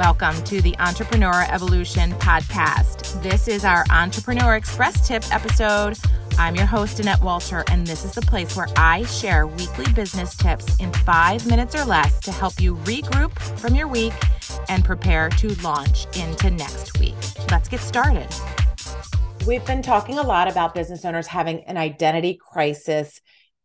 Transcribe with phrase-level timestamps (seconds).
[0.00, 3.22] Welcome to the Entrepreneur Evolution Podcast.
[3.22, 5.98] This is our Entrepreneur Express Tip episode.
[6.38, 10.34] I'm your host, Annette Walter, and this is the place where I share weekly business
[10.34, 14.14] tips in five minutes or less to help you regroup from your week
[14.70, 17.14] and prepare to launch into next week.
[17.50, 18.34] Let's get started.
[19.46, 23.20] We've been talking a lot about business owners having an identity crisis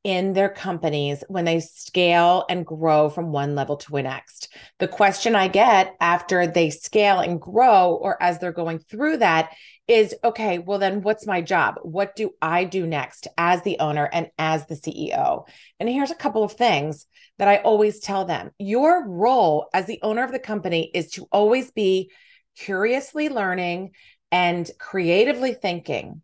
[0.05, 4.53] in their companies when they scale and grow from one level to the next.
[4.77, 9.51] The question I get after they scale and grow, or as they're going through that,
[9.87, 11.79] is okay, well, then what's my job?
[11.81, 15.47] What do I do next as the owner and as the CEO?
[15.79, 17.07] And here's a couple of things
[17.39, 21.27] that I always tell them your role as the owner of the company is to
[21.31, 22.11] always be
[22.55, 23.93] curiously learning
[24.31, 26.21] and creatively thinking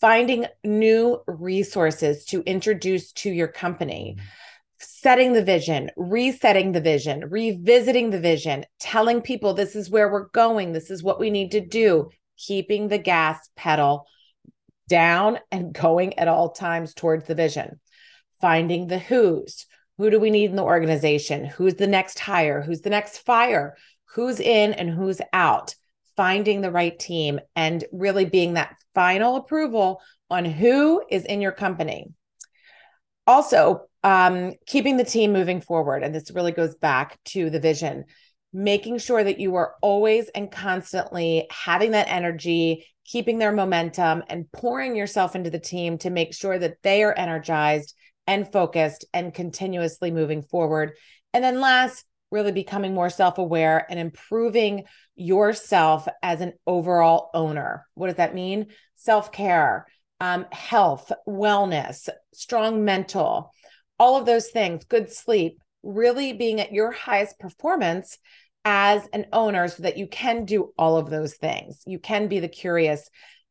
[0.00, 4.26] finding new resources to introduce to your company, mm-hmm.
[4.78, 10.28] setting the vision, resetting the vision, revisiting the vision, telling people this is where we're
[10.28, 14.06] going, this is what we need to do, keeping the gas pedal
[14.88, 17.80] down and going at all times towards the vision,
[18.40, 19.66] finding the who's.
[19.98, 21.44] Who do we need in the organization?
[21.44, 22.62] Who's the next hire?
[22.62, 23.76] Who's the next fire?
[24.14, 25.74] Who's in and who's out?
[26.18, 31.52] Finding the right team and really being that final approval on who is in your
[31.52, 32.08] company.
[33.24, 36.02] Also, um, keeping the team moving forward.
[36.02, 38.04] And this really goes back to the vision,
[38.52, 44.50] making sure that you are always and constantly having that energy, keeping their momentum, and
[44.50, 47.94] pouring yourself into the team to make sure that they are energized
[48.26, 50.94] and focused and continuously moving forward.
[51.32, 54.84] And then, last, really becoming more self aware and improving
[55.16, 57.84] yourself as an overall owner.
[57.94, 58.66] What does that mean?
[58.96, 59.86] Self care,
[60.20, 63.52] um, health, wellness, strong mental,
[63.98, 68.18] all of those things, good sleep, really being at your highest performance
[68.64, 71.82] as an owner so that you can do all of those things.
[71.86, 73.08] You can be the curious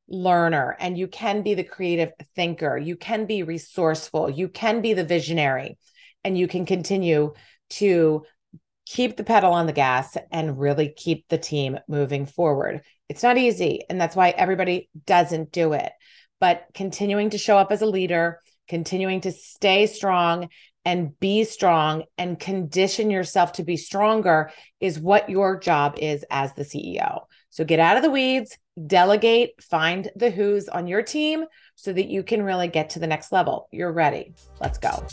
[0.07, 2.77] learner and you can be the creative thinker.
[2.77, 4.29] You can be resourceful.
[4.29, 5.77] You can be the visionary
[6.23, 7.33] and you can continue
[7.69, 8.23] to
[8.87, 12.81] keep the pedal on the gas and really keep the team moving forward.
[13.09, 15.91] It's not easy, and that's why everybody doesn't do it.
[16.39, 20.49] But continuing to show up as a leader, continuing to stay strong
[20.85, 26.53] and be strong and condition yourself to be stronger is what your job is as
[26.53, 27.23] the CEO.
[27.49, 31.45] So get out of the weeds, delegate, find the who's on your team
[31.75, 33.67] so that you can really get to the next level.
[33.71, 34.33] You're ready.
[34.61, 35.05] Let's go.